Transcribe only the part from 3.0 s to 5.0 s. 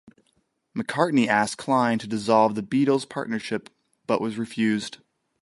partnership, but was refused.